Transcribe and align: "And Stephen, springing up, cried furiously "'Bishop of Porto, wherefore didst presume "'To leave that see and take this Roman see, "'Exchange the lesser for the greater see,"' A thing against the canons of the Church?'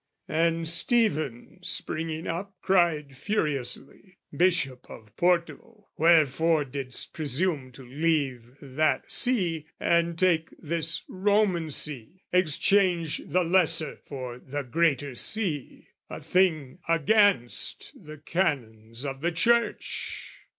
"And 0.27 0.67
Stephen, 0.67 1.59
springing 1.61 2.25
up, 2.25 2.55
cried 2.63 3.15
furiously 3.15 4.17
"'Bishop 4.35 4.89
of 4.89 5.15
Porto, 5.15 5.89
wherefore 5.95 6.65
didst 6.65 7.13
presume 7.13 7.71
"'To 7.71 7.83
leave 7.85 8.57
that 8.63 9.11
see 9.11 9.67
and 9.79 10.17
take 10.17 10.49
this 10.57 11.03
Roman 11.07 11.69
see, 11.69 12.23
"'Exchange 12.33 13.19
the 13.27 13.43
lesser 13.43 13.99
for 14.07 14.39
the 14.39 14.63
greater 14.63 15.13
see,"' 15.13 15.89
A 16.09 16.19
thing 16.19 16.79
against 16.87 17.91
the 17.95 18.17
canons 18.17 19.05
of 19.05 19.21
the 19.21 19.31
Church?' 19.31 20.31